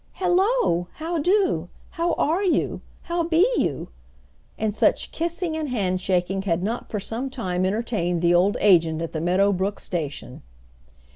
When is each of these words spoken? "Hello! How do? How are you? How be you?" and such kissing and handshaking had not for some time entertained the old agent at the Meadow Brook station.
"Hello! 0.13 0.87
How 0.93 1.19
do? 1.19 1.69
How 1.91 2.13
are 2.13 2.43
you? 2.43 2.81
How 3.03 3.21
be 3.21 3.47
you?" 3.57 3.89
and 4.57 4.73
such 4.73 5.11
kissing 5.11 5.55
and 5.55 5.69
handshaking 5.69 6.41
had 6.41 6.63
not 6.63 6.89
for 6.89 6.99
some 6.99 7.29
time 7.29 7.67
entertained 7.67 8.23
the 8.23 8.33
old 8.33 8.57
agent 8.61 8.99
at 9.03 9.11
the 9.11 9.21
Meadow 9.21 9.51
Brook 9.53 9.79
station. 9.79 10.41